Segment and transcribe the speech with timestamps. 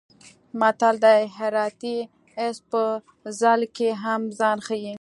[0.59, 1.97] متل دی: هراتی
[2.45, 2.83] اس په
[3.39, 4.83] ځل کې هم ځان ښي.